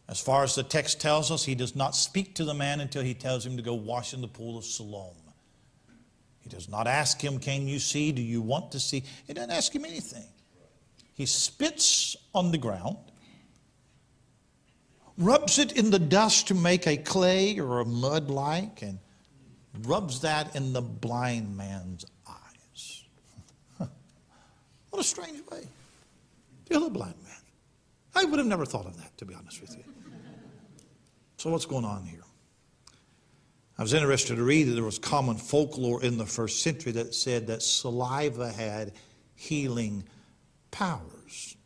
[0.09, 3.03] As far as the text tells us, he does not speak to the man until
[3.03, 5.15] he tells him to go wash in the pool of Siloam.
[6.39, 8.11] He does not ask him, Can you see?
[8.11, 9.03] Do you want to see?
[9.25, 10.27] He doesn't ask him anything.
[11.13, 12.97] He spits on the ground,
[15.17, 18.99] rubs it in the dust to make a clay or a mud like, and
[19.83, 22.05] rubs that in the blind man's
[24.95, 25.67] what a strange way.
[26.69, 27.33] Heal a blind man.
[28.15, 29.83] I would have never thought of that, to be honest with you.
[31.35, 32.23] So, what's going on here?
[33.77, 37.13] I was interested to read that there was common folklore in the first century that
[37.13, 38.93] said that saliva had
[39.35, 40.05] healing
[40.71, 41.57] powers.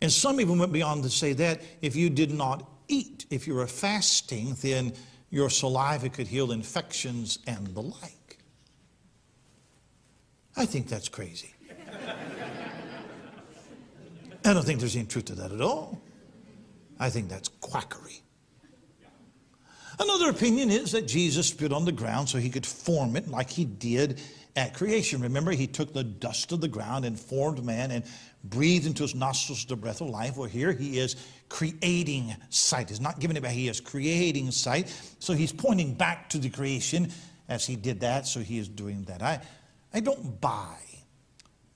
[0.00, 3.54] And some even went beyond to say that if you did not eat, if you
[3.54, 4.92] were fasting, then
[5.30, 8.38] your saliva could heal infections and the like.
[10.56, 11.55] I think that's crazy.
[14.44, 16.00] I don't think there's any truth to that at all.
[17.00, 18.22] I think that's quackery.
[19.98, 23.50] Another opinion is that Jesus spit on the ground so he could form it like
[23.50, 24.20] he did
[24.54, 25.20] at creation.
[25.22, 28.04] Remember, he took the dust of the ground and formed man and
[28.44, 30.36] breathed into his nostrils the breath of life.
[30.36, 31.16] Well, here he is
[31.48, 32.90] creating sight.
[32.90, 34.94] He's not giving it back, he is creating sight.
[35.18, 37.10] So he's pointing back to the creation
[37.48, 39.22] as he did that, so he is doing that.
[39.22, 39.40] I,
[39.94, 40.76] I don't buy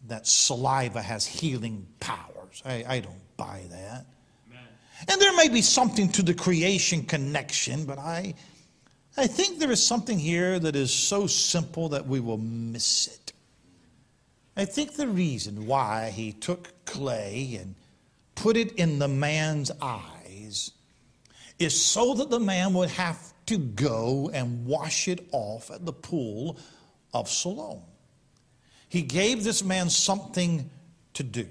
[0.06, 2.62] that saliva has healing powers.
[2.64, 4.06] I, I don't buy that.
[4.48, 4.64] Amen.
[5.08, 8.34] And there may be something to the creation connection, but I,
[9.16, 13.32] I think there is something here that is so simple that we will miss it.
[14.56, 17.74] I think the reason why he took clay and
[18.34, 20.72] put it in the man's eyes
[21.58, 25.92] is so that the man would have to go and wash it off at the
[25.92, 26.58] pool
[27.12, 27.82] of Siloam.
[28.90, 30.68] He gave this man something
[31.14, 31.46] to do.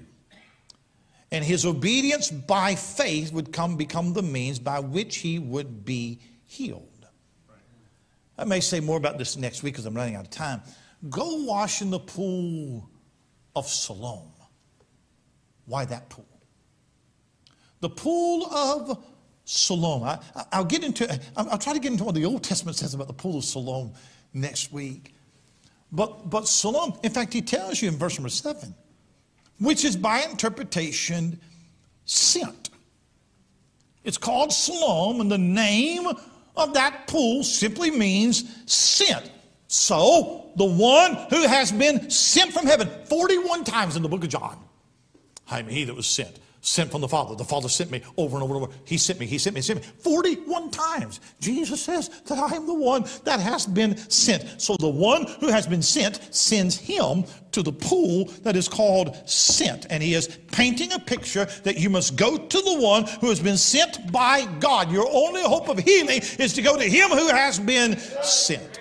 [1.32, 6.20] And his obedience by faith would come become the means by which he would be
[6.44, 7.06] healed.
[8.36, 10.60] I may say more about this next week because I'm running out of time.
[11.08, 12.90] Go wash in the pool
[13.56, 14.32] of Siloam.
[15.64, 16.26] Why that pool?
[17.80, 19.02] The pool of
[19.46, 20.02] Siloam.
[20.02, 23.06] I, will get into, I'll try to get into what the Old Testament says about
[23.06, 23.94] the pool of Siloam
[24.34, 25.14] next week.
[25.92, 28.74] But, but Siloam, in fact, he tells you in verse number seven
[29.60, 31.38] which is by interpretation
[32.06, 32.70] sent.
[34.02, 36.06] It's called Siloam, and the name
[36.56, 39.30] of that pool simply means sent.
[39.68, 44.30] So, the one who has been sent from heaven 41 times in the book of
[44.30, 44.58] John.
[45.48, 47.34] I mean, he that was sent sent from the Father.
[47.34, 48.74] The Father sent me over and over and over.
[48.84, 49.86] He sent me, He sent me, He sent me.
[50.00, 51.20] 41 times.
[51.40, 54.60] Jesus says that I am the one that has been sent.
[54.60, 59.16] So the one who has been sent sends him to the pool that is called
[59.28, 59.86] sent.
[59.90, 63.40] And he is painting a picture that you must go to the one who has
[63.40, 64.92] been sent by God.
[64.92, 68.80] Your only hope of healing is to go to him who has been sent.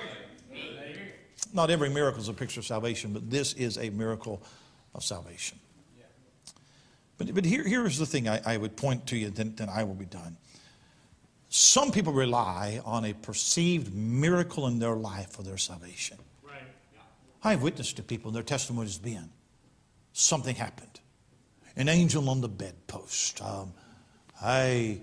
[1.52, 4.44] Not every miracle is a picture of salvation, but this is a miracle
[4.94, 5.59] of salvation.
[7.20, 9.84] But, but here, here's the thing I, I would point to you, then, then I
[9.84, 10.38] will be done.
[11.50, 16.18] Some people rely on a perceived miracle in their life for their salvation.
[16.44, 16.62] Right.
[17.44, 19.30] I've witnessed to people, and their testimony has been
[20.14, 21.00] something happened.
[21.76, 23.42] An angel on the bedpost.
[23.42, 23.74] Um,
[24.42, 25.02] I,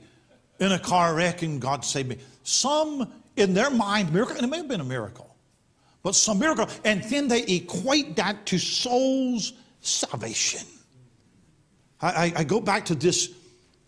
[0.59, 2.19] in a car wreck and God saved me.
[2.45, 5.37] Some, in their mind, miracle, and it may have been a miracle,
[6.03, 6.67] but some miracle.
[6.85, 10.67] And then they equate that to soul's salvation.
[12.01, 13.33] I, I, go back to this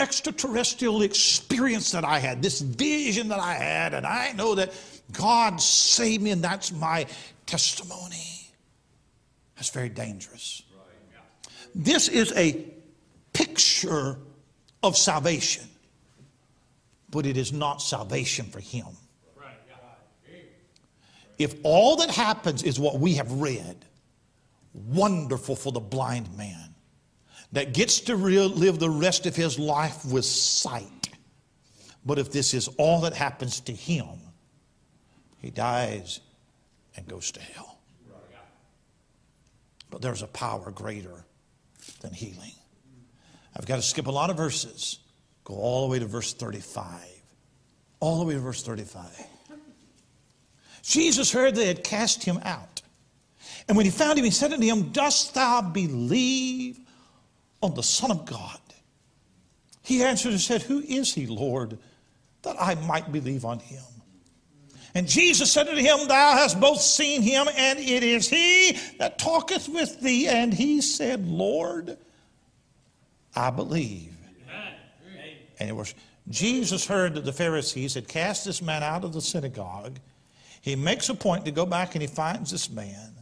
[0.01, 4.73] extraterrestrial experience that I had, this vision that I had, and I know that
[5.13, 7.07] God saved me, and that's my
[7.45, 8.51] testimony.
[9.57, 10.63] That's very dangerous.
[11.75, 12.65] This is a
[13.33, 14.17] picture
[14.83, 15.67] of salvation,
[17.11, 18.87] but it is not salvation for him.
[21.39, 23.85] If all that happens is what we have read,
[24.73, 26.68] wonderful for the blind man
[27.53, 31.09] that gets to live the rest of his life with sight.
[32.05, 34.07] But if this is all that happens to him,
[35.39, 36.21] he dies
[36.97, 37.79] and goes to hell.
[39.91, 41.25] But there's a power greater
[42.01, 42.53] than healing.
[43.57, 44.99] I've got to skip a lot of verses,
[45.45, 46.87] go all the way to verse 35.
[48.01, 49.05] All the way to verse 35.
[50.83, 52.83] Jesus heard they had cast him out.
[53.67, 56.79] And when he found him, he said unto him, Dost thou believe
[57.63, 58.61] on the Son of God?
[59.83, 61.79] He answered and said, Who is he, Lord,
[62.43, 63.83] that I might believe on him?
[64.95, 69.19] And Jesus said unto him, Thou hast both seen him, and it is he that
[69.19, 70.27] talketh with thee.
[70.27, 71.97] And he said, Lord,
[73.35, 74.15] I believe.
[75.61, 75.95] And it was
[76.29, 79.99] Jesus heard that the Pharisees had cast this man out of the synagogue.
[80.61, 83.18] He makes a point to go back and he finds this man.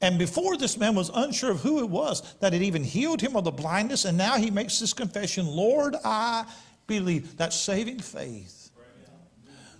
[0.00, 3.36] And before this man was unsure of who it was that had even healed him
[3.36, 6.44] of the blindness, and now he makes this confession Lord, I
[6.86, 7.36] believe.
[7.36, 8.70] That saving faith.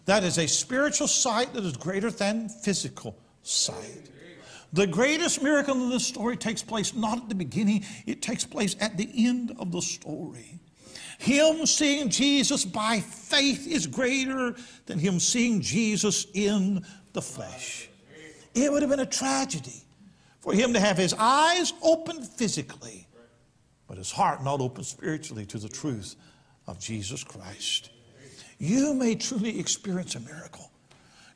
[0.07, 4.11] That is a spiritual sight that is greater than physical sight.
[4.73, 8.75] The greatest miracle in this story takes place not at the beginning, it takes place
[8.81, 10.59] at the end of the story.
[11.19, 14.57] Him seeing Jesus by faith is greater
[14.87, 17.89] than him seeing Jesus in the flesh.
[18.55, 19.84] It would have been a tragedy
[20.45, 23.09] for him to have his eyes open physically,
[23.89, 26.17] but his heart not open spiritually to the truth
[26.67, 27.89] of Jesus Christ.
[28.59, 30.71] You may truly experience a miracle.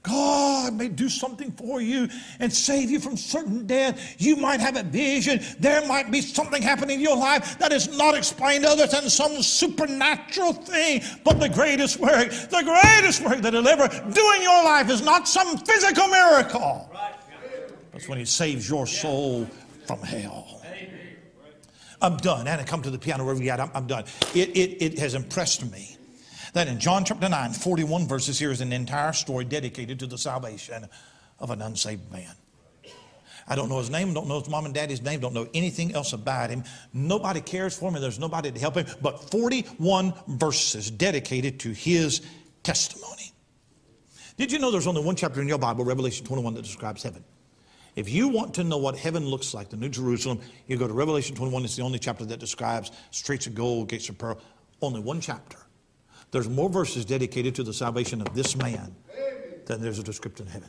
[0.02, 4.16] God may do something for you and save you from certain death.
[4.18, 5.40] You might have a vision.
[5.58, 9.42] There might be something happening in your life that is not explained other than some
[9.42, 11.02] supernatural thing.
[11.24, 15.02] But the greatest work, the greatest work that will ever do in your life is
[15.02, 16.90] not some physical miracle.
[16.92, 17.17] Right.
[17.92, 19.46] That's when He saves your soul
[19.86, 20.62] from hell.
[22.00, 22.46] I'm done.
[22.46, 23.60] And I come to the piano wherever you at.
[23.60, 24.04] I'm, I'm done.
[24.34, 25.96] It, it, it has impressed me
[26.52, 30.18] that in John chapter 9, 41 verses, here is an entire story dedicated to the
[30.18, 30.86] salvation
[31.38, 32.34] of an unsaved man.
[33.50, 35.94] I don't know his name, don't know his mom and daddy's name, don't know anything
[35.94, 36.64] else about him.
[36.92, 42.20] Nobody cares for him, there's nobody to help him, but 41 verses dedicated to his
[42.62, 43.32] testimony.
[44.36, 47.24] Did you know there's only one chapter in your Bible, Revelation 21, that describes heaven?
[47.98, 50.38] If you want to know what heaven looks like, the New Jerusalem,
[50.68, 51.64] you go to Revelation 21.
[51.64, 54.40] It's the only chapter that describes streets of gold, gates of pearl.
[54.80, 55.58] Only one chapter.
[56.30, 58.94] There's more verses dedicated to the salvation of this man
[59.66, 60.68] than there's a description of heaven.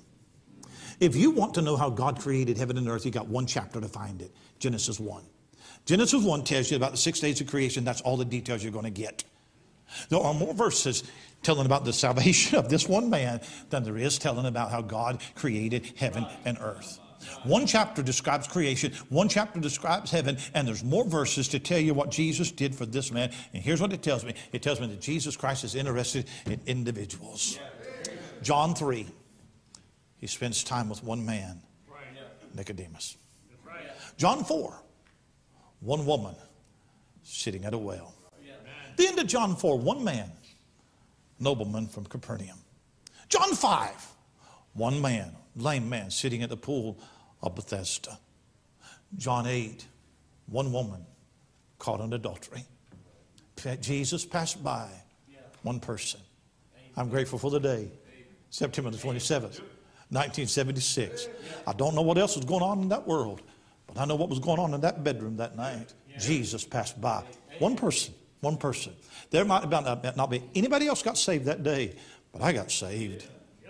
[0.99, 3.79] If you want to know how God created heaven and earth, you got one chapter
[3.79, 5.23] to find it Genesis 1.
[5.85, 7.83] Genesis 1 tells you about the six days of creation.
[7.83, 9.23] That's all the details you're going to get.
[10.09, 11.03] There are more verses
[11.43, 15.21] telling about the salvation of this one man than there is telling about how God
[15.35, 16.99] created heaven and earth.
[17.43, 21.93] One chapter describes creation, one chapter describes heaven, and there's more verses to tell you
[21.93, 23.31] what Jesus did for this man.
[23.53, 26.59] And here's what it tells me it tells me that Jesus Christ is interested in
[26.65, 27.59] individuals.
[28.41, 29.05] John 3,
[30.17, 31.61] he spends time with one man,
[32.55, 33.17] Nicodemus.
[34.17, 34.81] John 4,
[35.79, 36.35] one woman
[37.23, 38.13] sitting at a well.
[38.97, 40.29] The end of John 4, one man,
[41.39, 42.57] nobleman from Capernaum.
[43.29, 44.07] John 5,
[44.73, 46.99] one man, lame man, sitting at the pool
[47.41, 48.17] of Bethesda.
[49.17, 49.85] John 8,
[50.47, 51.05] one woman
[51.77, 52.63] caught in adultery.
[53.81, 54.87] Jesus passed by
[55.63, 56.19] one person.
[56.95, 57.91] I'm grateful for the day,
[58.49, 59.61] September the 27th,
[60.11, 61.27] 1976.
[61.67, 63.41] I don't know what else was going on in that world,
[63.87, 65.93] but I know what was going on in that bedroom that night.
[66.17, 67.23] Jesus passed by.
[67.59, 68.93] One person, one person.
[69.29, 71.95] There might not be anybody else got saved that day,
[72.31, 73.25] but I got saved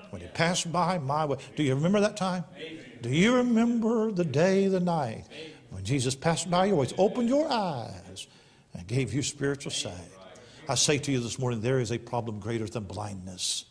[0.09, 1.37] when he passed by my way.
[1.55, 2.43] Do you remember that time?
[3.01, 5.25] Do you remember the day, the night
[5.69, 8.27] when Jesus passed by your ways, opened your eyes,
[8.73, 9.93] and gave you spiritual sight?
[10.67, 13.65] I say to you this morning, there is a problem greater than blindness.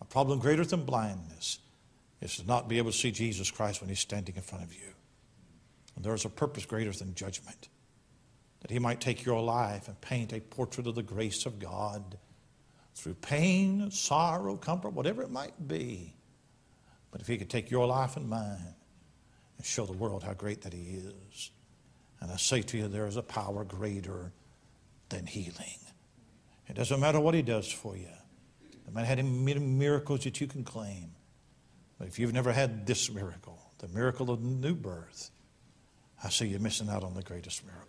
[0.00, 1.58] A problem greater than blindness
[2.20, 4.74] is to not be able to see Jesus Christ when he's standing in front of
[4.74, 4.94] you.
[5.94, 7.68] And there is a purpose greater than judgment.
[8.60, 12.18] That he might take your life and paint a portrait of the grace of God
[12.98, 16.14] through pain, sorrow, comfort, whatever it might be.
[17.12, 18.74] But if he could take your life and mine
[19.56, 21.50] and show the world how great that he is.
[22.20, 24.32] And I say to you, there is a power greater
[25.08, 25.78] than healing.
[26.66, 28.08] It doesn't matter what he does for you.
[28.86, 31.12] No matter how many miracles that you can claim.
[31.98, 35.30] But if you've never had this miracle, the miracle of new birth,
[36.22, 37.87] I see you're missing out on the greatest miracle.